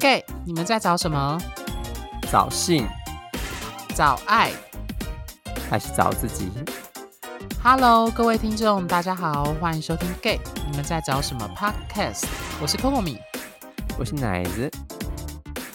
[0.00, 1.38] Gay，你们在找什么？
[2.32, 2.88] 找性、
[3.94, 4.50] 找爱，
[5.68, 6.50] 还是找自己
[7.62, 10.40] ？Hello，各位听众，大家好，欢迎收听 Gay，
[10.70, 12.24] 你们在找什么 Podcast？
[12.62, 13.18] 我是 Coco 米，
[13.98, 14.70] 我是奶子。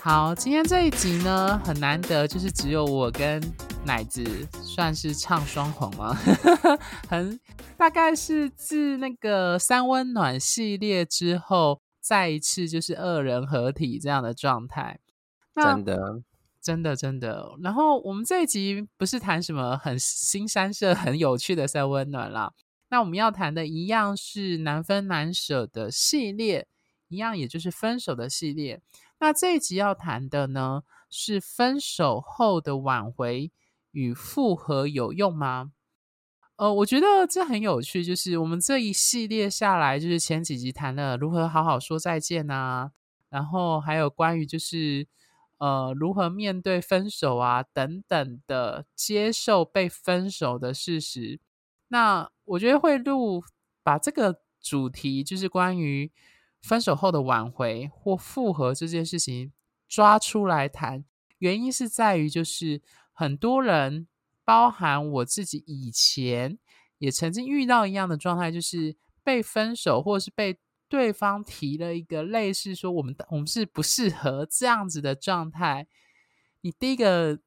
[0.01, 3.39] 好，今天这一集呢，很难得，就是只有我跟
[3.83, 6.17] 奶子算是唱双簧吗？
[7.07, 7.39] 很
[7.77, 11.79] 大概是自那个三温暖系列之后。
[12.05, 14.99] 再一次就是二人合体这样的状态，
[15.55, 16.21] 真的，
[16.61, 17.55] 真的，真的。
[17.63, 22.53] 然后我们这一集不是谈什么很新三色、很有趣的三温暖啦。
[22.89, 26.67] 那我们要谈的一样是难分难舍的系列，
[27.07, 28.79] 一样也就是分手的系列。
[29.17, 33.51] 那这一集要谈的呢，是分手后的挽回
[33.89, 35.71] 与复合有用吗？
[36.57, 42.91] 呃，我觉得这很有趣，就是我们这一系列下来，就是前几集谈了如何好好说再见啊，
[43.29, 45.05] 然后还有关于就是
[45.57, 51.41] 呃如何面对分手啊等等的，接受被分手的事实。
[51.89, 53.43] 那我觉得会录
[53.83, 56.09] 把这个主题，就是关于
[56.61, 59.51] 分手后的挽回或复合这件事情
[59.89, 61.03] 抓出来谈，
[61.39, 62.81] 原因是在于就是
[63.11, 64.07] 很多人。
[64.45, 66.57] 包含我自己以前
[66.99, 75.87] 也曾经遇到一样的状态，就是被分手，或者是被对方提了一个类似说我们我们是不适合这样子的状态。
[76.61, 77.39] 你第一个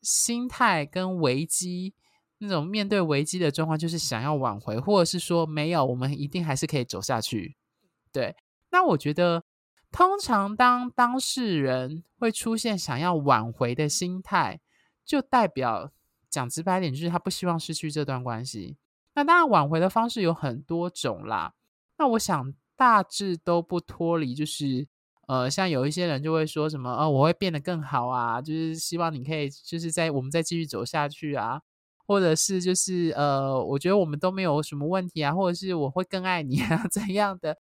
[0.00, 1.94] 心态跟危机
[2.38, 7.56] 那种面对危机的状况，就是想要挽回，或者是说没有，我们一定还是可以走下去。
[8.10, 8.34] 对，
[8.70, 9.44] 那我觉得
[9.92, 14.60] 通常当当事人会出现想要挽回的心态，
[15.04, 15.92] 就代表。
[16.36, 18.76] 讲直白点，就是他不希望失去这段关系。
[19.14, 21.54] 那当然，挽回的方式有很多种啦。
[21.96, 24.86] 那我想大致都不脱离，就是
[25.26, 31.62] 呃，像有一些人就会说什么，呃，我会变得更好啊，就是希望你可以，就是在我们再继续走下去啊，
[32.06, 37.56] 或者是就是呃，我觉得我们都没有什么问题啊，或者是我会更爱你啊， 怎样的？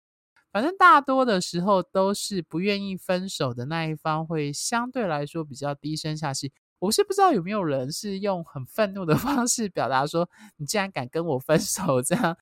[0.52, 6.52] 反正大多的时候都是不愿意分手的那一方会相对来说比较低声下气。
[6.80, 12.38] 我是不知道有没有人是用很愤怒的 方式表达说，你竟然敢跟我分手这样，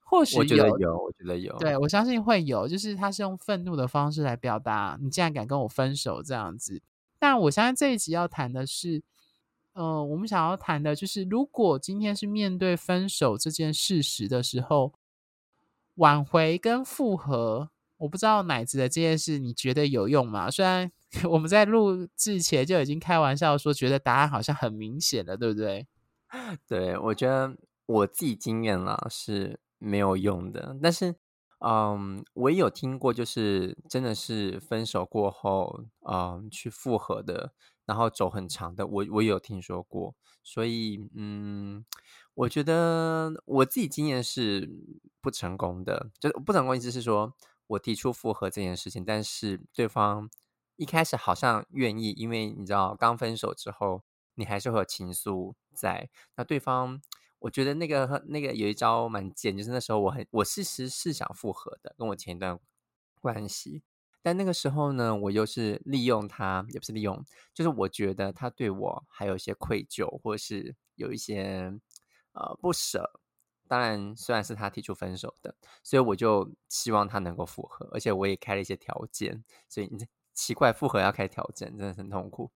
[0.00, 6.82] 或许有，我觉得有，我觉得有，对，我相信会有，就是他是用愤怒的方式来表达，你竟然敢跟我分手这样子。
[7.18, 9.02] 但我相信这一集要谈的是，
[9.72, 14.92] 呃，我们想要谈的就是，如果今天是面对分手这件事实的时候，
[15.94, 20.50] 挽回跟复合，我不知道奶子的这件事你觉得有用吗？
[20.50, 20.90] 虽然。
[21.28, 25.86] 我们在录制前就已经开玩笑说，觉得答案好像很明显了，对不对？
[26.68, 27.56] 对，我觉得
[27.86, 30.76] 我自己经验了是没有用的。
[30.80, 31.16] 但是，
[31.58, 37.52] 嗯，我也有听过，就是真的是分手过后，嗯，去复合的，
[37.84, 40.14] 然后走很长的，我我有听说过。
[40.44, 41.84] 所以，嗯，
[42.34, 44.70] 我觉得我自己经验是
[45.20, 46.10] 不成功的。
[46.20, 47.34] 就是不成功意思是说
[47.66, 50.30] 我提出复合这件事情，但是对方。
[50.80, 54.02] 一开始好像愿意，因为你知道，刚分手之后，
[54.36, 56.08] 你还是会有情愫在。
[56.36, 57.02] 那对方，
[57.40, 62.58] 我觉得那个那个有一招蛮贱，就是那时候我很，我其实是想复合的，跟我前一段
[63.20, 63.82] 关系。
[64.22, 71.78] 但那个时候呢，我又是利用他，也不是利用，就是我觉得他对我还有一些愧疚，或是有一些
[72.32, 73.20] 呃不舍。
[73.68, 79.90] 当然，虽然是他提出分手的，所以我就希望他能够复合，而且我也开了一些条件，所以。
[80.40, 82.50] 奇怪，复合要开调整，真的很痛苦。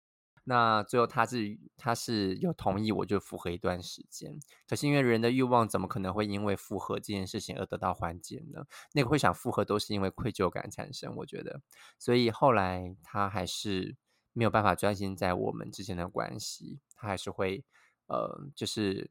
[0.44, 4.38] 那最后他是他是有同意，我就复合一段时间。
[4.68, 8.64] 可是因为人的欲望怎么可能会因为复合这件事情而得到缓解呢？
[8.92, 11.60] 那个会想复合都是因为愧疚感产生，我觉得。
[11.98, 13.96] 所以后来他还是
[14.32, 17.64] 没有办法专心在我们之间的关系，他还是会
[18.06, 19.10] 呃，就是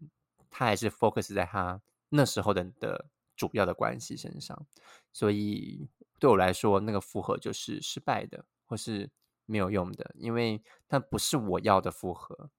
[0.49, 3.05] 他还是 focus 在他那时候的的
[3.37, 4.65] 主要的关系身上。
[5.13, 5.87] 所以
[6.19, 8.45] 对我来说，那个复合就是失败的。
[8.71, 9.11] 或是
[9.45, 12.49] 没有用的，因为它不是我要的复合，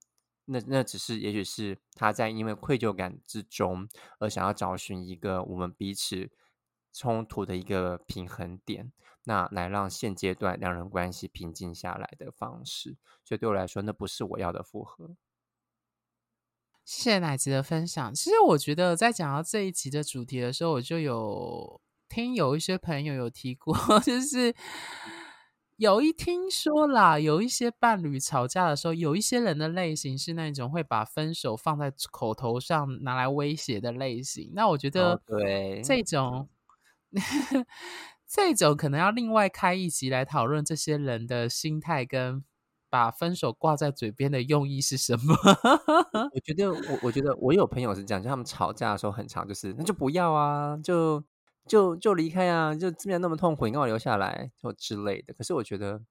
[0.45, 3.89] 那那只是也许是他在因为愧疚感之中
[4.19, 6.31] 而想要找寻一个我们彼此
[6.93, 8.93] 冲突的一个平衡点，
[9.25, 12.99] 那来让现阶段两人关系平静下来的方式。
[13.25, 15.17] 所以对我来说，那不是我要的复合。
[16.85, 18.13] 谢谢奶子的分享。
[18.13, 23.75] 其实我觉得在讲到这一集的主题的时候，我就有听有一些朋友有提过，
[24.05, 24.55] 就是。
[25.77, 34.53] 有一听说啦，有一些伴侣吵架的时候，有一些人的类型是那种会把分手放在口头上拿来威胁的类型。
[34.55, 36.49] 那我觉得，对这种、哦、
[38.29, 42.45] 这种可能要另外开一集来讨论这些人的心态跟
[42.89, 45.35] 把分手挂在嘴边的用意是什么？
[46.35, 51.25] 我觉得我我觉得我有朋友是这样，就他们吵架的时候很长，就是那就不要啊，就
[51.67, 55.33] 就就离开啊，就这边那么痛苦，你给我留下来，就之类的。
[55.35, 56.03] 可是我觉得，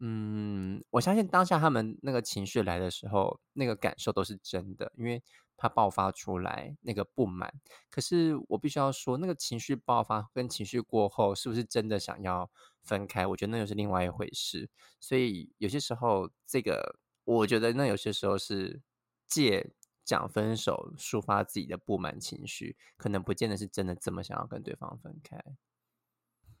[0.00, 5.22] 嗯，我相信当下他们那个情绪来的时候，那个感受都是真的，因为。
[5.58, 7.50] 他爆发出来那个不满，
[7.88, 12.50] 可是我必须要说，那个情绪爆发跟情绪过后，是不是真的想要
[12.82, 13.26] 分开？
[13.26, 14.68] 我觉得那又是另外一回事。
[15.00, 18.82] 所以有些时候，这个我觉得那有些时候是
[19.26, 19.70] 借
[20.06, 25.38] 讲分手抒发自己的不满情绪，可能不见得是真的这么想要跟对方分开。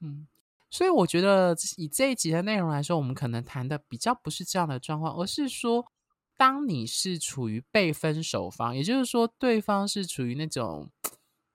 [0.00, 0.26] 嗯，
[0.68, 5.90] 所以我觉得以这一集的内容来说，我们可能谈的比较不是这样的状况，而是说。
[6.38, 10.90] 当你是处于被分手方，也就是说，对方是处于那种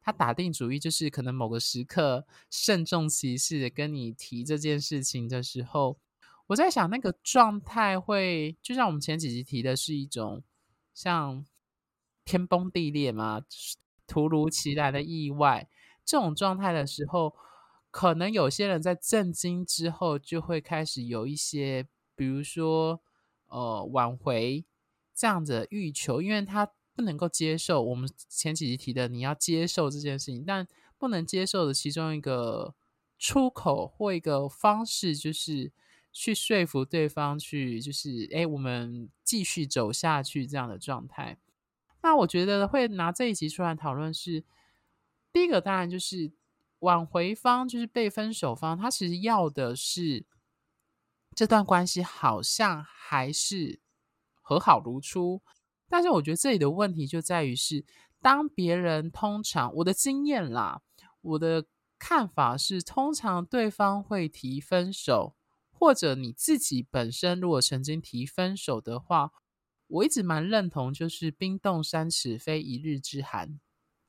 [0.01, 5.99] 他打定主意，就是可能某个时刻慎重其事的跟你提这件事情的时候，
[6.47, 10.41] 我在想那个状态会，就像我们前几集提的是一种
[10.95, 11.45] 像
[12.31, 13.41] 天崩地裂嘛，
[14.07, 15.67] 突如其来的意外
[16.05, 17.35] 这种状态的时候，
[17.89, 23.01] 可能有些人在震惊之后就会开始有一些，比如说
[23.47, 24.65] 呃挽回。
[25.13, 30.67] 这样子的欲求，因为他不能够接受我们前几集提的，你要接受这件事情，但
[30.97, 32.73] 不能接受的其中一个
[33.19, 35.71] 出口或一个方式，就是
[36.11, 41.37] 去说服对方去，就是哎，我们继续走下去这样的状态。
[42.01, 44.43] 那我觉得会拿这一集出来讨论是，
[45.31, 46.31] 第一个当然就是
[46.79, 50.25] 挽回方，就是被分手方，他其实要的是
[51.35, 53.79] 这段关系好像还是。
[54.43, 55.41] 和好如初，
[55.87, 57.85] 但是我觉得这里的问题就在于是，
[58.19, 60.81] 当别人通常我的经验啦，
[61.21, 61.65] 我的
[61.97, 65.37] 看法是，通常对方会提分手，
[65.71, 69.31] 或者你自己本身如果曾经提分手的话，
[69.91, 73.59] 我一直蛮认同，就是冰冻三尺非一日之寒，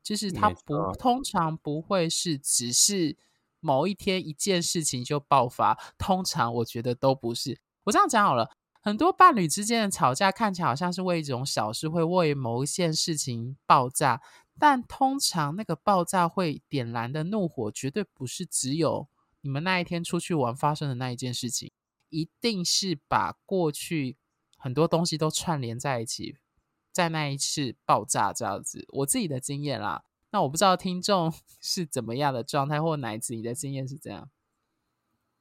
[0.02, 3.16] 就是它不通常不会是只是
[3.60, 7.60] 某一天一件事情就爆发，通常我觉得都不是。
[7.84, 8.50] 我这样讲好了。
[8.84, 14.20] 很多伴侣之间的吵架看起来好像是为一种小事，会为某一件事情爆炸，
[14.58, 19.06] 但通常那个爆炸会点燃的怒火，绝对不是只有
[19.42, 21.70] 你们那一天出去玩发生的那一件事情，
[22.08, 24.16] 一定是把过去
[24.62, 26.36] 很多东西都串联在一起，
[26.92, 28.86] 在那一次爆炸这样子。
[28.90, 34.30] 我自己的经验啦，那我不知道听众 是怎么样的状态，或乃至你的经验是这样。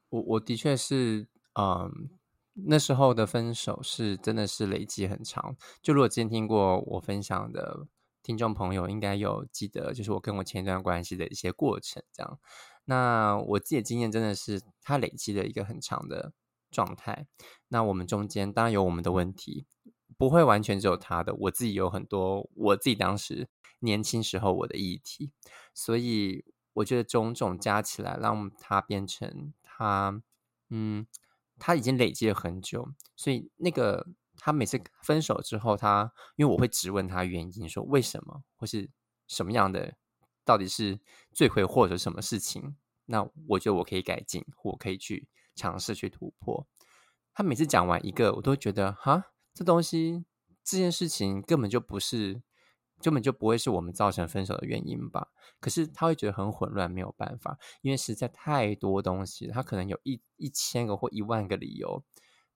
[0.09, 2.09] 我我的确是，嗯。
[2.53, 7.87] 那时候的分手是真的是累积很长，就如果之前听过我分享的
[8.21, 12.03] 听众朋友，应该有记得，就是我跟我前一段关系的一些过程。
[12.11, 12.37] 这样，
[12.83, 16.33] 那我自己的经验真的是，它累积了一个很长的
[16.71, 17.27] 状态。
[17.67, 19.67] 那我们中间当然有我们的问题，
[20.17, 25.31] 不会完全只有他的，我自己有很多我自己当时年轻时候我的议题，
[25.73, 30.21] 所以我觉得种种加起来，让他变成他，
[30.69, 31.05] 嗯。
[31.63, 38.89] 他已经累积了很久，所以那个他每次分手之后，他因为我会质问他原因，说为什么或是
[39.27, 39.93] 什么样的，
[40.43, 40.99] 到底是
[41.31, 42.75] 罪魁祸首什么事情？
[43.05, 46.67] 那我觉得我可以改进，我可以去尝试去突破。
[47.33, 50.25] 他每次讲完一个，我都觉得哈，这东西
[50.63, 52.41] 这件事情根本就不是。
[53.03, 55.29] 根本就不会是我们造成分手的原因吧？
[55.59, 62.03] 可是他会觉得很混乱，没有办法，因为实在太多东西，他可能有一一千个或一万个理由，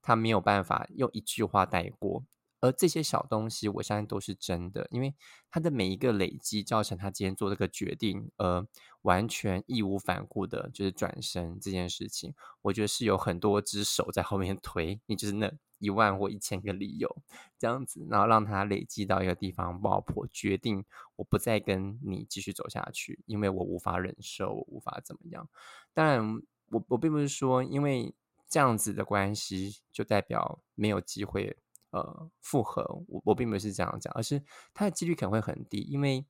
[0.00, 2.24] 他没有办法用一句话带过。
[2.66, 5.14] 而这些小东西，我相信都是真的，因为
[5.48, 8.66] 他的每一个累积，造成他今天做这个决定，而
[9.02, 17.16] 完全义无反顾的，就是转身这件事情，我觉得是有很多只手在后面推，你就是那一万或一千个理由，
[17.56, 25.48] 这样子，然后让他累积到一个地方爆破，决定我不再跟你继续走下去，因为我无法忍受，我无法怎么样。
[25.94, 28.12] 当然，我我并不是说，因为
[28.48, 31.56] 这样子的关系就代表没有机会。
[31.90, 34.42] 呃，复合，我我并不是这样讲，而是
[34.74, 36.26] 它的几率可能会很低，因为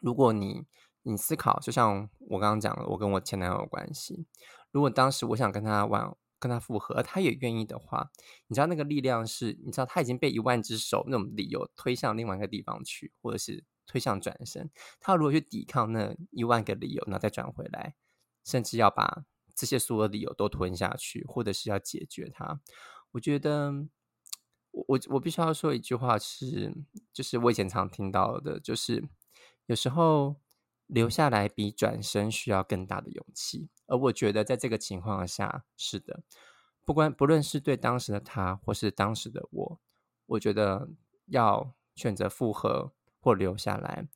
[0.00, 0.64] 如果你
[1.02, 4.26] 你思考，就像我刚刚讲的，我跟我前男友的关系，
[4.70, 8.10] 如果当时我想跟他玩，跟他复合，他也愿意的话，
[8.46, 17.94] 你知道那个力量是，你知道他已经被一万只手那种理由推向另外一个地方去，或者是推向转身，他如果去抵抗那一万个理由，然后再转回来，
[18.44, 19.24] 甚至要把
[19.54, 22.60] 这些所有理由都吞下去，或者是要解决它，
[23.10, 23.86] 我觉得。
[24.86, 26.72] 我我必须要说一句话是，
[27.12, 29.02] 就是我以前常听到的，就是
[29.66, 30.36] 有时候
[30.86, 33.68] 留下来比转身需要更大的勇气。
[33.86, 36.22] 而我觉得，在这个情况下，是的，
[36.84, 39.80] 不管不论是对当时的他，或是当时的我，
[40.26, 40.88] 我觉得
[41.26, 44.06] 要选择复合或留下来，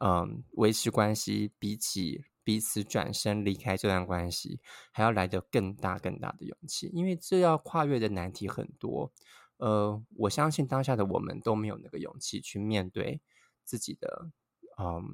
[0.00, 4.60] 嗯，维持关系，比起彼此转身离开这段关系，
[4.92, 9.12] 还要来得更大更大的勇气，因为这要跨越的难题很多。
[9.60, 13.20] 呃，我相信当下的我们都没有那个勇气去面对
[13.64, 14.30] 自己的，
[14.78, 15.04] 嗯，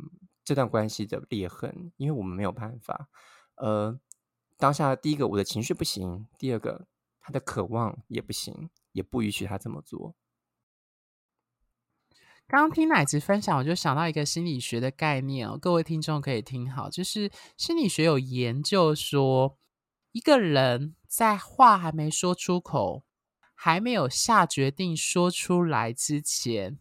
[0.45, 3.09] 这段关系的裂痕，因为我们没有办法。
[3.57, 3.99] 呃，
[4.57, 6.87] 当下第一个，我的情绪不行；第二个，
[7.21, 10.15] 他的渴望也不行，也不允许他这么做。
[12.47, 19.59] 刚刚听奶子分享，我就想到一个心理学的概念哦，各位听众可以听好，就是心理学有研究说，
[20.13, 23.03] 一个人在话还没说出口，
[23.57, 26.79] 还没有下决定说出来之前。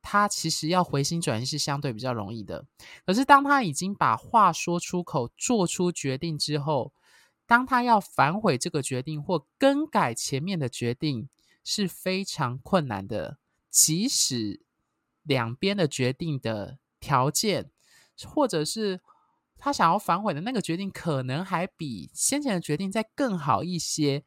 [0.00, 2.64] 他其实要回心转意是相对比较容易的，
[3.04, 6.92] 可是当他已经把话说出口、做出决定之后，
[7.44, 11.28] 当他要反悔这个决定或更改前面的决定
[11.64, 13.38] 是非常困难的。
[13.68, 14.64] 即使
[15.24, 17.72] 两边的决定的条件，
[18.24, 19.00] 或者是
[19.58, 24.24] 他想要反悔的那个决定，可能还比先前的决定再更好一些，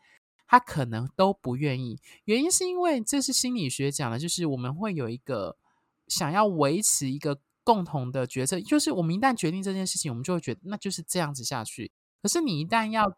[0.49, 2.01] 他可能都不愿意。
[2.25, 5.55] 原因是因为这是心理学讲的，就是我们会有一个。
[6.09, 11.91] 想要维持一个共同的决策，就是我们一旦决定这件事情，我们就会觉得那就是这样子下去。
[12.23, 13.15] 可是你一旦要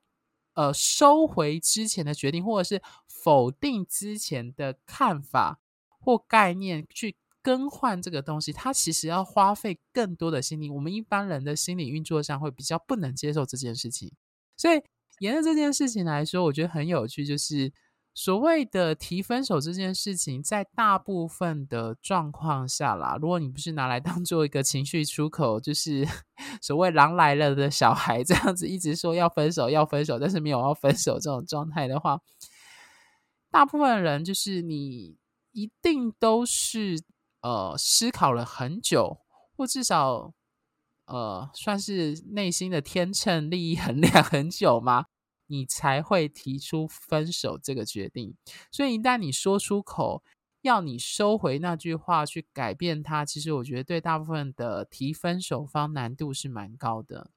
[0.55, 5.61] 呃收回之前的决定，或者是否定之前的看法
[6.01, 10.69] 或概念，去更换这个东西，它其实要花费更多的心力。
[10.69, 14.11] 我们一般人的心理运作上会比较不能接受这件事情，
[14.57, 14.83] 所以
[15.21, 17.71] 沿着这件事情来说，我觉得很有趣，就是。
[18.13, 26.05] 所谓的提分手这件事情，在大部分的状况下啦，如果你不是拿来当做一个情绪出口，就是
[26.61, 32.19] 所谓“狼来了”的小孩这样子，一直说要分手要分手，但是没有要分手这种状态的话，
[33.49, 35.15] 大部分人就是你
[35.53, 37.01] 一定都是
[37.41, 39.19] 呃思考了很久，
[39.55, 40.33] 或至少
[41.11, 45.05] 呃算是内心的天秤利益衡量很久吗？
[45.47, 48.37] 你才会提出分手这个决定，
[48.71, 50.23] 所以一旦你说出口，
[50.61, 57.31] 要你收回那句话去改变它，其实我觉得对大部分的提分手方难度是蛮高的。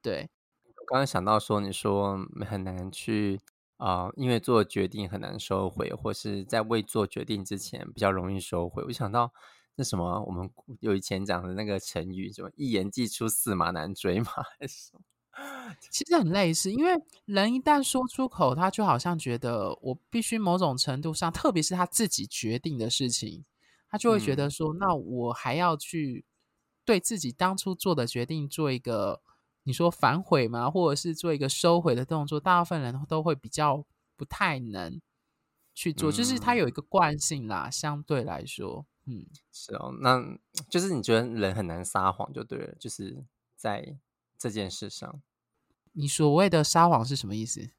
[0.00, 0.30] 对，
[0.64, 2.16] 我刚刚想到说，你说
[2.46, 3.38] 很难去
[3.76, 8.82] 啊、因为做决定很难收回，或是在未做决定之前比较容易收回。
[8.84, 9.32] 我想到
[9.78, 14.26] 那什么，我们有以前讲的那个成语，什么一言既出，驷马难追嘛，
[14.58, 15.00] 还是什么？
[15.88, 23.44] 其实很类似，因为人一旦说出口，他就好像觉得我必须某种程度上，特别是他自己决定的事情，
[23.88, 26.24] 他就会觉得说，嗯、那我还要去
[26.84, 29.22] 对自己当初做的决定做一个
[29.62, 30.68] 你说反悔吗？
[30.68, 32.40] 或者是做一个收回的动作？
[32.40, 35.00] 大部分人都会比较不太能
[35.72, 40.22] 去做，嗯、就是他有一个惯性啦，相对来说，嗯，是哦，那
[40.68, 43.24] 就是你觉得人很难撒谎就对了，就是
[43.56, 43.96] 在
[44.38, 45.22] 这件事上。
[45.92, 47.70] 你所谓的撒谎是什么意思？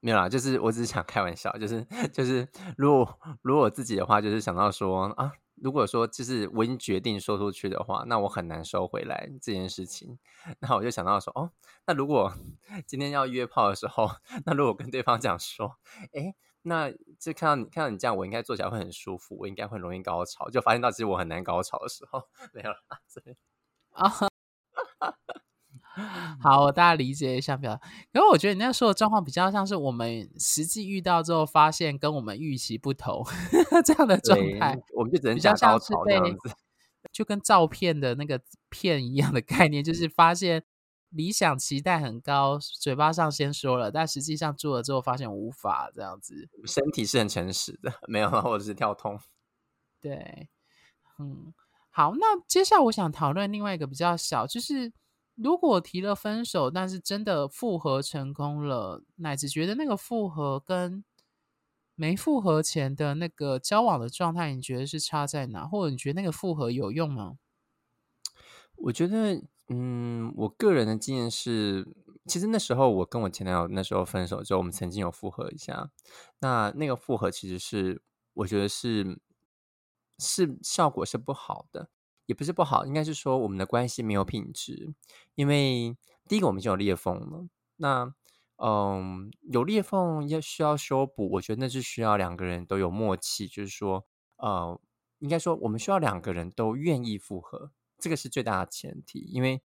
[0.00, 10.18] 没有啦，就是我只是想开玩笑，就是就是，如果如果我自己的话，就是想到说啊，如果说就是我已经决定说出去的话，那我很难收回来这件事情。
[10.60, 11.50] 那我就想到说，哦，
[11.86, 12.30] 那如果
[12.86, 14.10] 今天要约炮的时候，
[14.44, 15.78] 那如果跟对方讲说，
[16.12, 23.36] 哎，那就看到你看到你这样，我应该坐起来会很舒服，我应该会容易高潮，就发现到其实我很难高潮的时候， 没有了，所以
[23.90, 24.10] 啊。
[26.42, 27.80] 好，我大家理解一下，不要。
[28.12, 33.24] 因为我觉得你那时候的状况比较像是我们实际遇到之后，发现跟我们预期不同
[33.86, 34.76] 这样的状态。
[34.92, 36.50] 我们就只能讲高潮这样子，
[37.12, 38.40] 就跟照片的那个
[38.70, 40.64] 片一样的概念，就是发现
[41.14, 46.48] 理想期待很高，嘴巴上先说了，但实际上做了之后发现无法这样子。
[46.66, 49.18] 身体是很诚实的， 没有，或者是跳痛。
[50.00, 50.48] 对，
[51.18, 51.54] 嗯，
[51.90, 54.92] 好，那接下来我想讨论另外一个比较小，就是。
[55.36, 61.04] 如果提了分手，但是真的复合成功了，乃至觉得那个复合跟
[61.96, 65.66] 没复合前的那个交往的状态，你觉得是差在哪？
[65.66, 67.38] 或者你觉得那个复合有用吗？
[68.76, 71.86] 我觉得，嗯，我个人的经验是，
[72.26, 75.90] 其实那时候我跟我前男友那时候分手之后，我们曾经有复合一下。
[76.40, 78.02] 那那个复合其实是，
[78.34, 79.20] 我觉得是
[80.18, 81.90] 是效果是不好的。
[82.26, 84.94] 也不是不好，应该是说我们的关系没有品质。
[85.34, 85.94] 因为
[86.26, 87.46] 第一个，我们已经有裂缝了。
[87.76, 88.14] 那，
[88.56, 93.46] 嗯，有裂缝要需要修补，我觉得那是需要两个人都有默契。
[93.46, 94.06] 就是说，
[94.38, 94.80] 呃，
[95.18, 97.72] 应该说我们需要两个人都愿意复合，
[98.04, 99.20] 这个是最大的前提。
[99.20, 99.62] 因为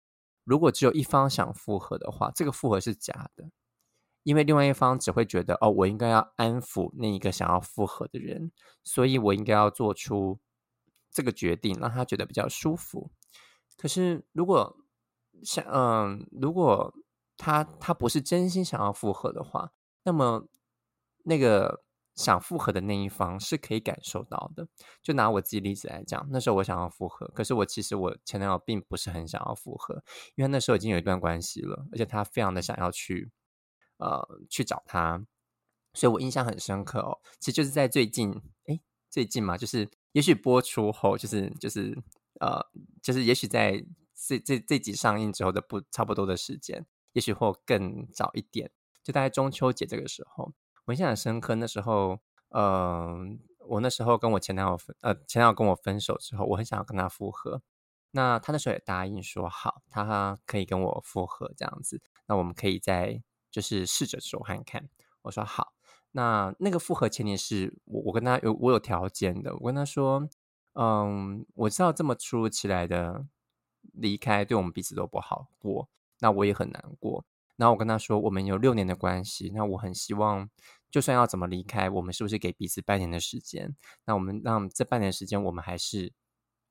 [0.44, 3.50] 如果只有一方想复合的话，这个复合是假的，
[4.24, 8.52] 因为另外一方只会觉得哦，我应该要安抚那一个想要复合的人，
[8.84, 10.40] 所以我应该要做出
[11.10, 13.10] 这个决定，让他觉得比较舒服。
[13.78, 14.76] 可是如果
[15.42, 16.94] 想嗯，如果
[17.38, 19.72] 他他不是真心想要复合的话，
[20.04, 20.50] 那么
[21.24, 21.85] 那个。
[22.16, 24.68] 想复合的那一方是可以感受到的。
[25.04, 30.04] 就拿我自己例子来讲，那时候我想要复合，可是我其实我前男友并不是很想要复合，
[30.36, 33.32] 因为那时候已经有一段关系了，而且他非常的想要去
[33.98, 35.26] 呃去找他，
[35.94, 37.20] 所以我印象很深刻哦。
[37.40, 38.32] 其实就是在最近，
[38.68, 41.98] 诶，最近嘛，就是也许播出后，就是就是
[42.40, 42.66] 呃，
[43.02, 43.84] 就是也许在
[44.28, 48.72] 这这这集上映之后的不差不多的时间，也许或更早一点，
[49.04, 50.54] 就大概中秋节这个时候。
[50.86, 53.16] 我印象很深刻，那时候，呃，
[53.68, 57.62] 我那时候跟我前男友分，呃，前男友跟我分手之后，我很想要跟他复合。
[58.12, 62.02] 那他那时候也答应说好，他可以跟我复合这样子。
[62.28, 64.88] 那我们可以再就是试着说看看。
[65.24, 65.74] 我说好。
[66.12, 69.54] 那那个复合前提是我我跟他有我有条件的。
[69.58, 70.30] 我跟他说，
[70.76, 73.26] 嗯，我知道这么突如其来的
[73.92, 75.90] 离开对我们彼此都不好过，
[76.20, 77.26] 那我也很难过。
[77.58, 80.50] 然后我跟他说，我们有六年的关系，那我很希望，
[80.92, 83.76] 就算要怎么离开，我们是不是给彼此半年的时间？
[84.06, 86.12] 那我们让这半年时间，我们还是，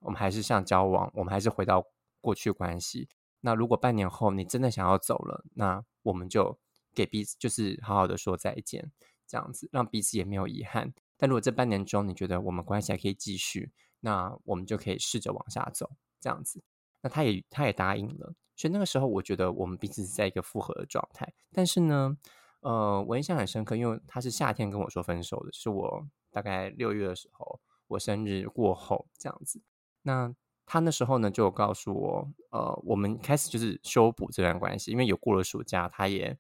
[0.01, 1.87] 我们还是像交往，我们还是回到
[2.21, 3.09] 过去关系。
[3.41, 6.59] 那如果半年后你真的想要走了，那我们就
[6.95, 8.91] 给彼此，就是好好的说再见，
[9.27, 10.93] 这样子让彼此也没有遗憾。
[11.17, 16.63] 但如果这半年中你觉得我们关系还可以继续，那我们就可以试着往下走，这样子。
[17.01, 18.35] 那他也他也答应了。
[18.57, 21.33] 所以那个时候，我觉得我们彼此是在一个复合的状态。
[21.53, 22.17] 但是呢，
[22.61, 29.61] 呃，我印象很深刻，因为他是夏天跟我说分手的，是我大概六月的时候，我生日过后这样子。
[30.03, 30.33] 那
[30.65, 36.39] 他那时候呢，就告诉我，呃，我们开始就是修补这段关系，因为有过了暑假，他也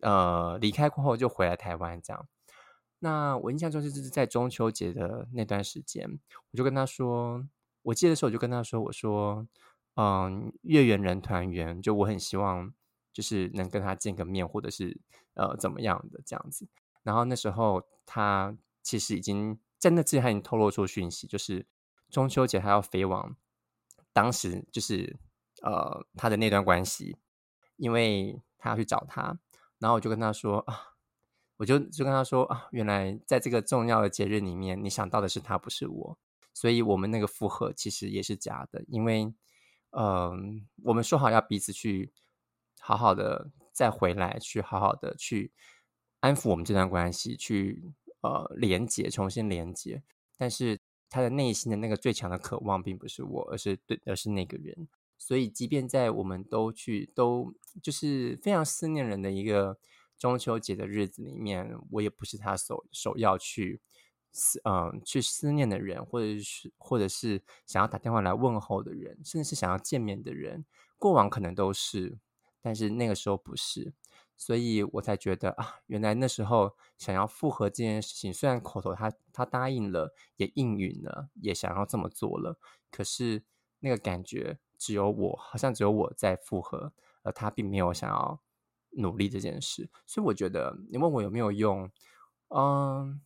[0.00, 2.28] 呃离开过后就回来台湾这样。
[3.00, 6.20] 那我印象中就是在中秋节的那段时间，
[6.52, 7.44] 我就跟他说，
[7.82, 9.46] 我记得时候我就跟他说，我说。
[9.94, 12.72] 嗯，月圆人团圆，就我很希望，
[13.12, 14.98] 就是能跟他见个面，或者是
[15.34, 16.66] 呃怎么样的这样子。
[17.02, 21.66] 然后那时候他其实已经在那之前，已经透露出讯息，就是
[22.08, 23.36] 中秋节他要飞往
[24.14, 25.18] 当时就是
[25.60, 27.18] 呃他的那段关系，
[27.76, 29.38] 因为他要去找他。
[29.78, 30.94] 然后我就跟他说啊，
[31.58, 36.18] 我就就跟他说啊，原来在这个重要的节日里面，你想到的是他，不是我，
[36.54, 39.34] 所以我们那个复合其实也是假的，因为。
[39.92, 42.12] 嗯，我们说好要彼此去
[42.80, 45.52] 好好的再回来，去好好的去
[46.20, 50.02] 安抚我们这段关系，去呃连接，重新连接。
[50.36, 54.88] 但是他的内心的那个最强的渴望，并不是我，而是对，而是那个人。
[55.18, 59.78] 所以，即便在我们都去都就是非常思念人的一个
[60.18, 63.80] 中秋节的日子里面，我也不是他首首要去。
[64.32, 70.64] 思嗯，去思念的人，或者是或者是想要打电话来问候的人，甚至是想要见面的人，
[70.96, 72.18] 过往可能都是，
[72.62, 73.92] 但是那个时候不是，
[74.36, 82.58] 所以我才觉得啊，原来那时候想要复合这件事情，虽然口头他他答应了，也应允了，也想要这么做了，
[82.90, 83.44] 可是
[83.80, 88.40] 那个感觉只有我，好像只有我在复合，而他并没有想要
[88.92, 91.90] 努力这件事，所以我觉得你问我有没有用，
[92.48, 93.20] 嗯。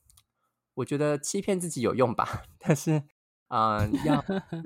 [0.76, 3.02] 我觉得欺骗自己有用吧， 但是，
[3.48, 4.22] 啊、呃，要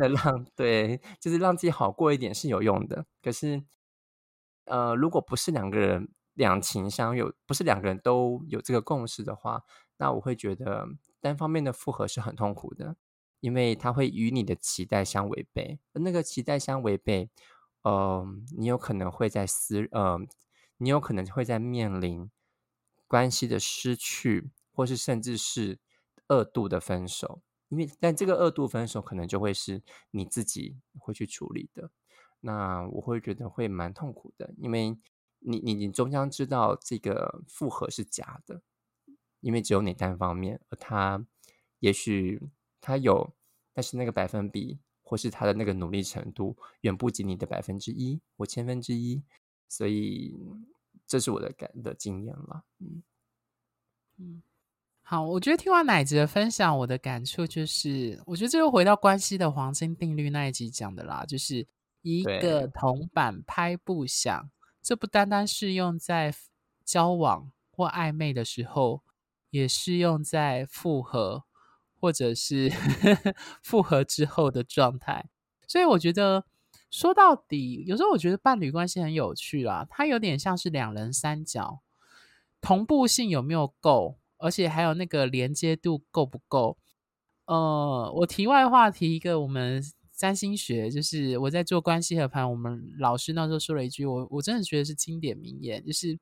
[0.08, 3.06] 让 对，就是让自己好过一点是有用的。
[3.22, 3.62] 可是，
[4.64, 9.62] 呃，如果不是两个人两情相悦，不是两个人都有这个共识的话，
[9.98, 10.84] 那我会觉得
[11.20, 12.96] 单方面的复合是很痛苦的，
[13.38, 15.78] 因为它会与你的期待相违背。
[15.92, 17.30] 那个期待相违背，
[17.82, 18.26] 呃，
[18.58, 20.18] 你有可能会在思，呃，
[20.78, 22.28] 你有可能会在面临
[23.06, 25.78] 关系的失去，或是甚至是。
[26.30, 31.90] 二度的分手，因为但这个二度分手可能就会是你自己会去处理的，
[32.40, 34.96] 那我会觉得会蛮痛苦的，因为
[35.40, 38.62] 你你你终将知道这个复合是假的，
[39.40, 41.26] 因为只有你单方面，而他
[41.80, 42.40] 也许
[42.80, 43.34] 他有，
[43.74, 49.24] 但是那个百分比或是他的那个努力程度远不及你的百分之一或千分之一，
[49.68, 50.38] 所以
[51.08, 53.02] 这是我的感的经验了，嗯。
[54.18, 54.42] 嗯。
[55.10, 61.66] 好，我觉得听完奶子的分享，我的感触就是，我觉得这又回到关系的黄金定律那一集讲的啦，就是
[62.02, 64.48] 一个铜板拍不响，
[64.80, 66.32] 这不单单适用在
[66.84, 69.02] 交往或暧昧的时候，
[69.50, 71.42] 也适用在复合
[71.98, 72.70] 或者是
[73.64, 75.28] 复合之后的状态。
[75.66, 76.44] 所以我觉得
[76.88, 81.80] 说到底，有时候我觉得伴侣关系很有趣啦，它有点像是两人三角，
[82.60, 86.76] 同步性有没有够，而且还有那个连接度够不够。
[87.46, 89.82] 呃，我题外话提一个，我们
[90.16, 96.18] 占星学就是我在做关系和盘，我们老师那时候说了一句，我我真的觉得是经典名言，就是。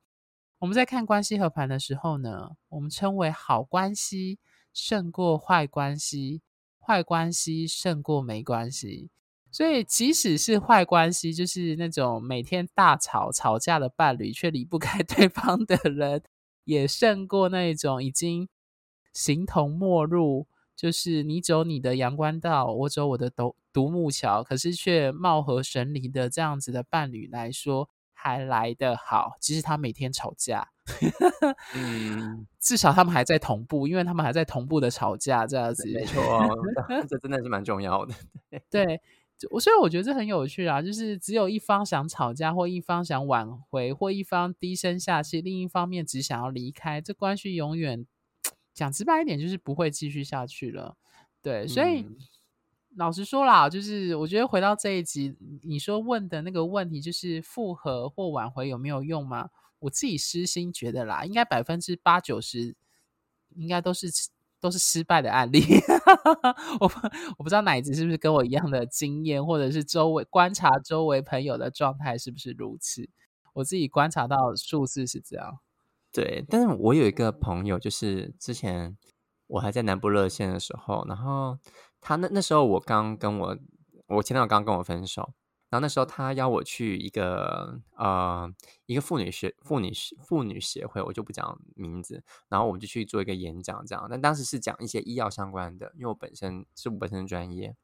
[0.61, 4.39] 我们在看关系和盘的时候呢，我们称为好关系
[4.73, 6.41] 胜过坏关系，
[6.81, 9.09] 坏关系胜过没关系。
[9.49, 16.21] 所以，即使是坏关系，就是那种每天大吵吵架的伴侣，却离不开 对方的人，
[16.69, 18.47] 也胜过那种已经
[19.11, 27.89] 形同陌路，就是你走你的阳关道，我走我的独独木桥，可是却貌合神离的这样子的伴侣来说。
[28.21, 30.67] 还来得好，即使他每天吵架，
[31.73, 36.49] 嗯， 至少他们还在同步，因为他们还在同步的吵架，这样子没错 哦，
[37.07, 38.13] 这真的是蛮重要的。
[38.69, 38.99] 对，
[39.51, 48.05] 我所以我觉得这很有趣啊，就是只有一方想吵架，或一方想挽回，或一方低声下气，另一方面只想要离开，这关系永远
[48.73, 50.97] 讲直白一点，就是不会继续下去了。
[51.41, 52.01] 对，所以。
[52.01, 52.17] 嗯
[52.95, 59.51] 老实说啦，就是我觉得回到这一集，你说问的那个问题，就是复合或挽回有没有用吗？
[59.77, 62.75] 我自己私心觉得啦，应该百分之八九十，
[63.55, 64.09] 应该都是
[64.59, 65.61] 都是失败的案例。
[66.79, 66.91] 我
[67.37, 73.09] 我不知道奶子是不是跟我一样的经验，或者是周围观察周围朋友的状态是不是如此？
[73.53, 75.59] 我自己观察到数字是这样。
[76.11, 78.97] 对，但是我有一个朋友，就是之前
[79.47, 81.57] 我还在南部热线的时候，然后。
[82.01, 83.57] 他那那时候我刚跟我
[84.07, 85.33] 我前男友刚跟我分手，
[85.69, 88.51] 然后那时候他邀我去一个呃
[88.87, 89.91] 一个妇女学妇女
[90.23, 94.07] 妇女协会，我就不讲名字，然后我们就去做一个演讲，这样。
[94.09, 97.75] 但当时是讲一些医药相关的，因为我本身是我本身的专业。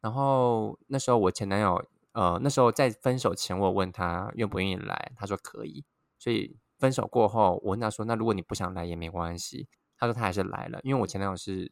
[0.00, 5.84] 然后那时候我前男友呃那时候在分手前，我问他愿不愿意来，他说可以。
[6.18, 9.68] 所以分手过后，我问他说，那如果你不想来也没关系，
[9.98, 11.70] 他说他还是来了，因为我前男友是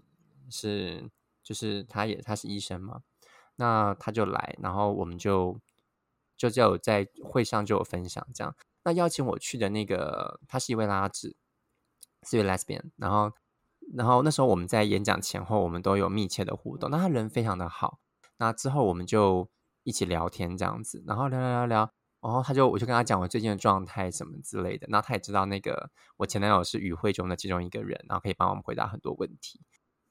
[0.50, 1.10] 是。
[1.44, 3.02] 就是他也他是医生嘛，
[3.56, 5.60] 那他就来，然后我们就
[6.36, 8.54] 就就有在会上就有分享这样。
[8.82, 11.36] 那邀请我去的那个，他是一位拉子，
[12.22, 12.90] 是一位 lesbian。
[12.96, 13.32] 然后
[13.94, 16.90] 然后那时候我们在演讲前后，我们都有密切的互动。
[16.90, 17.98] 那他人非常的好。
[18.36, 19.48] 那之后我们就
[19.84, 24.86] 一起聊天这样子，然后聊聊聊聊，然后他就我就跟他讲我最近的状态什么之类的。
[24.90, 29.60] 那他也知道那个我前男友是与会中的其中一个人，然后可以帮我们回答很多问题。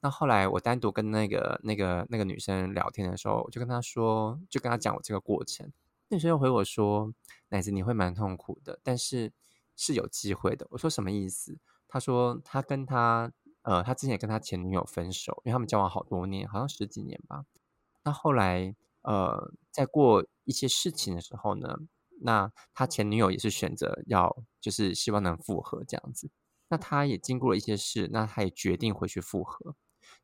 [0.04, 5.72] 那后来我单独跟那个那个那个女生聊天的时候，我就跟她说，就跟她讲我这个过程。
[6.10, 7.10] 那女生又回我说
[7.48, 9.32] ：“奶子，你会蛮痛苦的，但是
[9.74, 11.56] 是有机会的。”我说什么意思？
[11.88, 17.46] 她说她跟她呃，她之前也跟她前女友分手，因为他们交往好多年，好像十几年吧。
[18.02, 21.78] 那后来呃，在过一些事情的时候呢，
[22.20, 26.28] 那他前女友也是选择要，就是希望能复合这样子。
[26.68, 29.74] 那他也经过了一些事，那他也决定回去复合。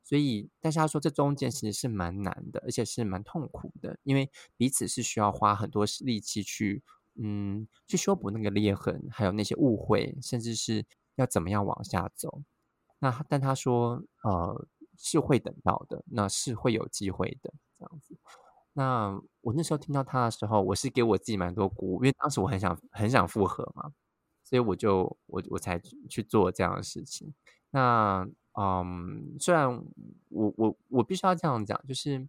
[0.02, 6.82] 所以，但是他说这中间其实是蛮难的，而且是蛮痛苦的，因为彼此是需要花很多力气去，
[7.14, 10.84] 嗯，去修补那个裂痕，还有那些误会，甚至是
[11.16, 12.42] 要怎么样往下走。
[12.98, 18.16] 那但他说，呃，是会等到的，那是会有机会的，这样子。
[18.72, 23.92] 那我那时候听到他的时候，我是给我自己蛮多鼓舞，因为当时我很想很想复合嘛，
[24.44, 27.32] 所以我就我我才去做这样的事情。
[27.70, 28.28] 那。
[28.58, 29.70] 嗯，虽然
[30.28, 32.28] 我我我必须要这样讲，就是，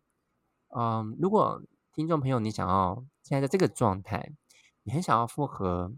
[0.70, 4.32] 嗯，如果听众朋友你想要现在在这个状态，
[4.84, 5.92] 你很想要复合，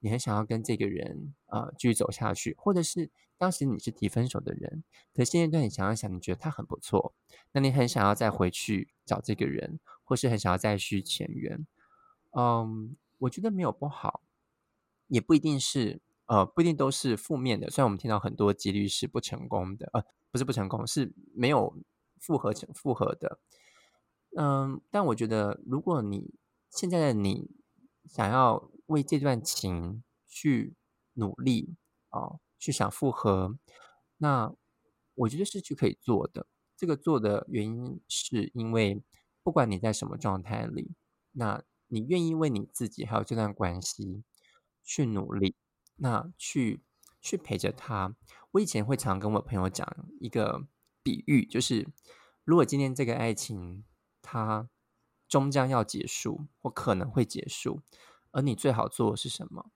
[0.00, 4.82] 你很想要跟这个人呃继续走下去，或者是当时你是提分手的人，
[5.14, 7.14] 可是现在你想一想，你觉得他很不错，
[7.52, 11.66] 那你很想要再回去找这个人，或是很想要再续前缘，
[12.32, 14.22] 嗯，我觉得没有不好，
[15.08, 16.00] 也不一定是。
[16.26, 17.70] 呃，不一定都是负面的。
[17.70, 21.76] 虽然我们听到很多几率是不成功的，呃，不是不成功，是没有
[22.20, 23.38] 复合成复合的。
[24.38, 26.34] 嗯、但我觉得，如果你
[26.70, 27.50] 现在的你
[28.04, 30.74] 想要为这段情去
[31.14, 31.76] 努力
[32.10, 33.56] 哦、去想复合，
[34.18, 34.52] 那
[35.14, 36.46] 我觉得是去可以做的。
[36.76, 39.02] 这个做的原因是因为，
[39.42, 40.94] 不管你在什么状态里，
[41.32, 44.22] 那你愿意为你自己还有这段关系
[44.84, 45.54] 去努力。
[45.96, 46.82] 那去
[47.20, 48.14] 去陪着他。
[48.52, 49.86] 我以前会常跟我朋友讲
[50.20, 50.66] 一个
[51.02, 51.88] 比喻，就是
[52.44, 53.84] 如果今天这个爱情
[54.22, 54.68] 它
[55.28, 57.82] 终将要结束，或可能会结束，
[58.30, 59.70] 而你最好做的是什么？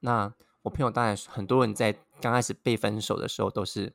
[0.00, 3.94] 那我朋友当然很多人在刚开始被分手的时候都是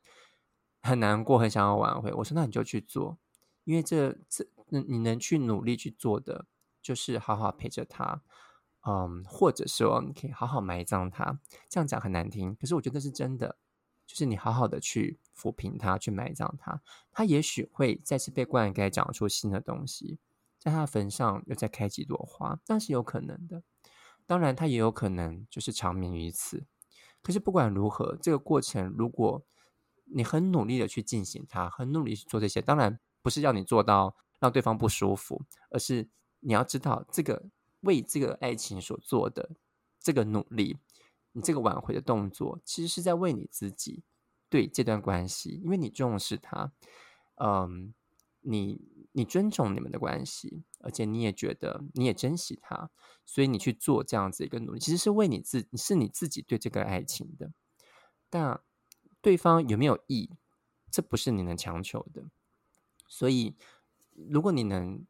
[0.82, 2.12] 很难过，很想要挽回。
[2.14, 3.18] 我说那你就去做，
[3.64, 6.46] 因为这这你能去努力去做的，
[6.82, 8.22] 就是好好陪着他，
[8.88, 11.40] 嗯，或者说你可以好好埋葬他。
[11.70, 13.58] 这样讲很难听，可是我觉得是真的，
[14.06, 20.20] 就是你好好的去抚平它，去埋葬它，它也许会再次被灌溉，长出新的东西，
[20.60, 23.64] 在他的坟上又再开几朵花，那是有可能的。
[24.28, 26.66] 当然，他也有可能就是长眠于此。
[27.22, 29.44] 可是不管如何，这个过程，如果
[30.06, 36.08] 你很努力的去进行它，很努力去做这些，当然不是要你做到让对方不舒服，而是
[36.40, 37.44] 你要知道，这个
[37.86, 39.56] 为这个爱情所做的
[40.00, 40.78] 这个努力，
[41.32, 44.04] 你这个挽回的动作，其实是在为你自己，
[44.50, 46.74] 对这段关系，因为你重视它，
[47.36, 47.94] 嗯，
[48.42, 52.90] 你你尊重你们的关系，而且你也觉得你也珍惜它，
[53.26, 57.52] 所以你去做这样子一个努力，其实是为你自，是你自己对这个爱情的，
[58.30, 58.62] 但。
[59.22, 60.30] 对方有没有意，
[60.92, 62.26] 这不是你能强求的。
[63.08, 63.56] 所以，
[64.12, 65.04] 如果你能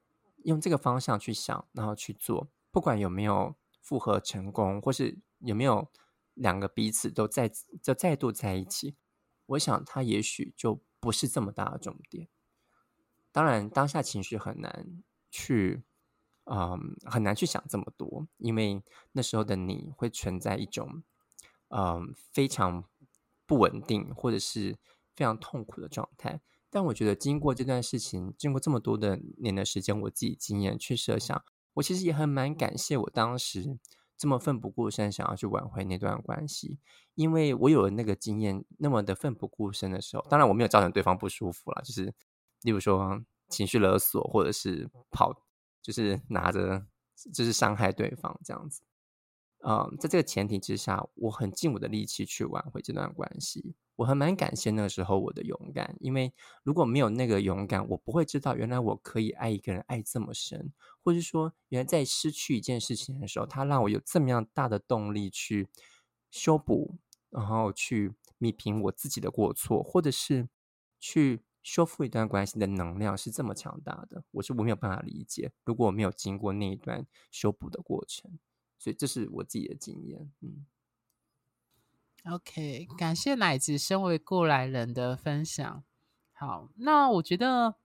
[0.45, 5.89] 用这个方向去想，然后去做，不管有没有复合成功，或是有没有
[6.33, 7.49] 两个彼此都再
[7.81, 8.97] 就再度在一起，
[9.45, 12.27] 我想他也许就不是这么大的重点。
[13.31, 15.83] 当然，当下情绪很难去，
[16.43, 18.83] 嗯，很难去想这么多，因为
[19.13, 21.01] 那时候的你会存在一种，
[21.69, 22.83] 嗯，非常。
[23.47, 24.75] 不稳定，或者是
[25.15, 26.41] 非常痛苦的状态。
[26.71, 33.77] 但我觉得，经过这段事情，经过这么多的年的时间，我自己经验去设想，我其实也很蛮感谢我当时
[34.17, 36.79] 这么奋不顾身想要去挽回那段关系，
[37.13, 42.13] 因为我有了那个经验，那么的奋不顾身的时候，当然我没有造成对方不舒服了，就是
[42.61, 45.33] 例如说情绪勒索，或者是跑，
[45.81, 46.85] 就是拿着
[47.33, 48.81] 就是伤害对方这样子。
[49.67, 53.73] 嗯，在这个前提之下，我很尽我的力气去挽回这段关系。
[53.95, 60.71] 我还蛮感谢那个时候我的勇敢，因为如果没有那个勇敢，我不会知道原来我可以爱一个人爱这么深，
[61.03, 65.67] 或者说原来在失去一件事情的时候，他让我有这么样大的动力去
[66.29, 66.97] 修补，
[67.31, 70.47] 然后去弥平我自己的过错，或者是
[70.99, 78.37] 去修复一段关系的能量是这么强大的，我是我没有办法理解，如果我没有经过那一段修补的过程。
[78.77, 80.65] 所以这是我自己的经验，嗯。
[82.31, 85.83] OK，感谢奶子身为过来人的分享。
[86.33, 87.75] 好，那我觉得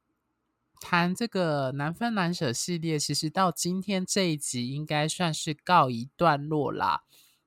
[0.81, 7.03] 谈这个难分难舍系列，其实到今天这一集应该算是告一段落啦。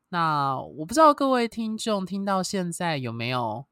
[0.09, 3.65] 那我不知道各位听众听到现在有没有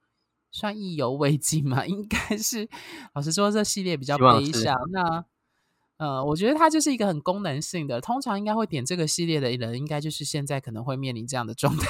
[0.49, 1.85] 算意犹未尽嘛？
[1.87, 2.67] 应该是，
[3.13, 4.75] 老实说，这系列比较悲伤。
[4.91, 5.23] 那
[6.01, 11.85] 呃，我觉得它就是一个很功能性的，通常应该会点这个系列的人，应该就是现在可能会面临这样的状态。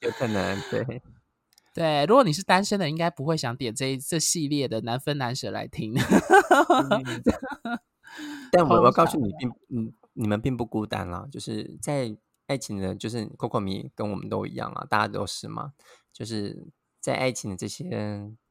[0.00, 1.02] 有可能，对
[1.74, 2.06] 对。
[2.06, 5.92] 如果你是单身的，应该不会想点这这系列的难分难舍来听。
[5.94, 7.22] 嗯、
[8.50, 15.74] 但我要告诉你，并嗯，你们并不孤单啦，就是在爱情的，就是 Coco 米跟我们都一样啊，大家都是嘛，
[16.14, 17.90] 就是在爱情的这些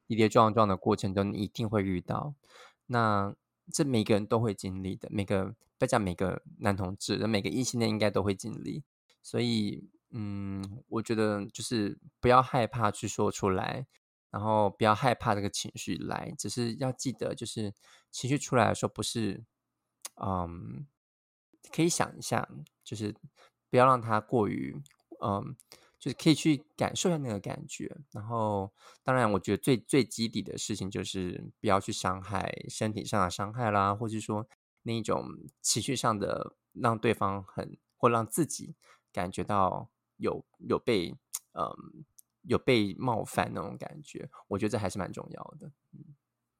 [0.05, 2.35] 跌跌撞撞的过程中，你一定会遇到
[2.85, 3.33] 那。
[3.71, 5.45] 这每个人都会经历的，每个
[5.77, 8.83] 不要讲每个男同志的，每个异性恋应该都会经历。
[9.21, 13.85] 所以，嗯，我觉得就是不要害怕去说出来，
[14.31, 17.73] 然后不要害怕这个情绪来，只是要记得，就是
[18.09, 19.43] 情绪出来的时候，不是，
[20.21, 20.87] 嗯，
[21.71, 22.47] 可以想一下，
[22.83, 23.13] 就是
[23.69, 24.81] 不要让它过于，
[25.21, 25.55] 嗯。
[25.99, 28.71] 就是可以去感受一下那个感觉，然后
[29.03, 34.47] 当然，我觉得最最基底的事情就是不要去伤害身体上的伤害啦，或者说
[34.83, 35.25] 那一种
[35.61, 38.75] 情绪上的让对方很或让自己
[39.11, 41.15] 感觉到有有被
[41.53, 42.05] 嗯
[42.43, 45.71] 有被冒犯那种感觉，我觉得这还是蛮重要的。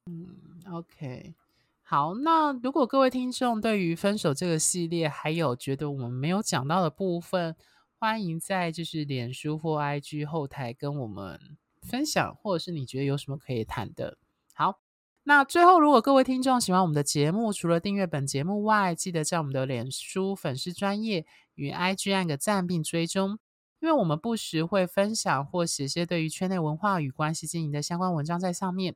[0.08, 1.36] 嗯，OK，
[1.84, 7.56] 好，那如果各位听众对于分手这个系列还有觉得我们没有讲到的部分，
[8.00, 14.20] 欢迎在就是脸书或 IG 后台跟我们分享，或者是你觉得有什么可以谈的。
[14.54, 14.80] 好，
[15.24, 23.40] 那最后如果各位听众喜欢我们的节目，除了订阅本节目外，记得在我们的脸书粉丝专页与 IG 按个赞并追踪，
[23.80, 28.96] 因为我们不时会分享或写些对于圈内文化与关系经营的相关文章在上面。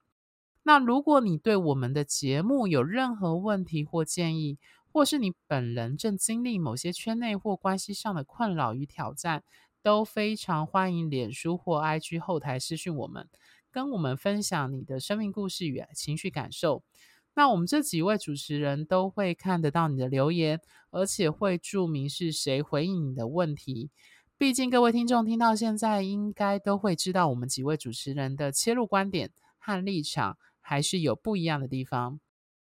[0.61, 4.59] 那如果你对我们的节目有任何问题或建议，
[4.93, 9.43] 或是你本人正经历某些圈内或关系上的困扰与挑战，
[9.81, 13.29] 都非常欢迎脸书或 IG 后台私讯我们，
[13.71, 16.83] 跟我们分享你的生命故事与情绪感受。
[17.33, 23.89] 那我们这几位主持人都会看得到你的留言，而且会注明是谁回应你的问题。
[24.37, 32.19] 毕竟各位听众听到现在，应该都会知道我们几位主持人的切入观点和立场还是有不一样的地方。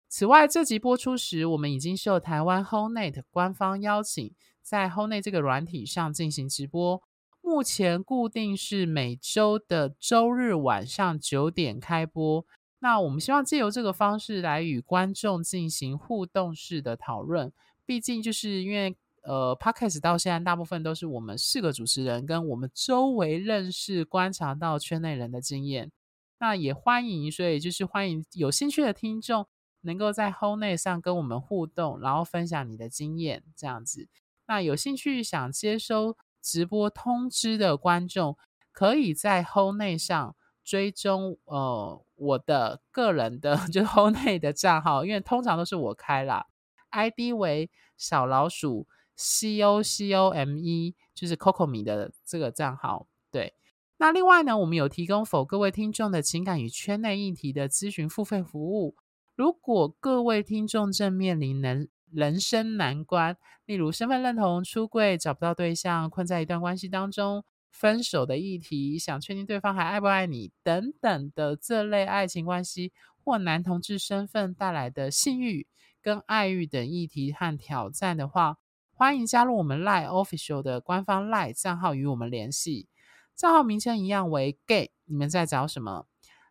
[0.08, 7.02] 此外，这集播出时，我们已经受台湾 HowNet 官方邀请，在 HowNet 这个软体上进行直播。
[7.42, 12.46] 目前固定是每周的周日晚上九点开播。
[12.80, 17.52] 那我们希望借由这个方式来与观众进行互动式的讨论。
[17.86, 25.92] 毕竟，就是因为呃，Podcast 到现在大部分都是我们四个主持人跟我们周围认识、观察到圈内人的经验。
[26.40, 29.48] 那也欢迎，所以就是欢迎有兴趣的听众。
[29.86, 34.10] 能够在 Hone 上跟我们互动，然后分享你的经验，这样子。
[34.48, 38.38] 那有兴趣想接收直播通知的观众，
[38.72, 46.48] 可以在 Hone 上追踪呃我的个人的，就是 HowNet 的账号，因为通常都是我开啦
[46.92, 53.08] ，ID 为小老鼠 C O C O M E，就是 Cocomi 的这个账号。
[53.32, 53.54] 对，
[53.98, 58.96] 那另外呢，我们有提供否各位听众的情感与圈内议题的咨询付费服务。
[59.36, 72.94] 如果各位听众正面临人人生难关，例如身份认同、出柜、找不到对象、困在一段关系当中、分手的议题、想确定对方还爱不爱你等等的这类爱情关系
[73.26, 75.68] 或男同志身份带来的性欲
[76.02, 78.58] 跟爱欲等议题和挑战的话，
[78.94, 82.88] 欢迎加入我们 Lie Official 的官方 Lie 账号与我们联系。
[83.36, 86.08] 账号名称一样为 Gay，你们在找什么？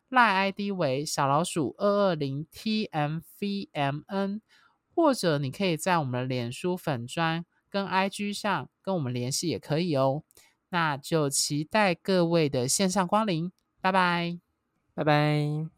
[0.09, 4.41] 赖 ID 为小老鼠二二零 TMVMN，
[4.93, 10.23] 或者你可以在我们的脸书粉砖跟 IG 上跟我们联系也可以哦。
[10.69, 14.39] 那就期待各位的线上光临，拜拜，
[14.93, 15.74] 拜拜。